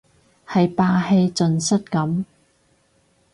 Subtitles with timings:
[0.47, 2.25] 係霸氣盡失咁